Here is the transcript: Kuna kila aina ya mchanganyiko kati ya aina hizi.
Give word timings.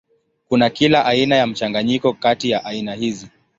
Kuna 0.47 0.69
kila 0.69 1.05
aina 1.05 1.35
ya 1.35 1.47
mchanganyiko 1.47 2.13
kati 2.13 2.49
ya 2.49 2.65
aina 2.65 2.93
hizi. 2.95 3.27